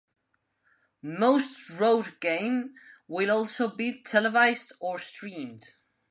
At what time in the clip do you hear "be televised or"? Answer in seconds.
3.75-4.97